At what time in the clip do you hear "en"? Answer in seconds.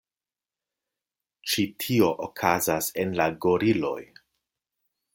3.05-3.17